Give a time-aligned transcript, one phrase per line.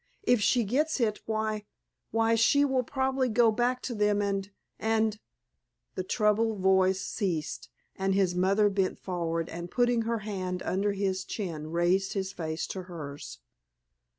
[0.23, 5.19] If she gets it why—why she will probably go back to them—and—and——"
[5.93, 11.23] The troubled voice ceased, and his mother bent forward and putting her hand under his
[11.23, 13.37] chin raised his face to hers.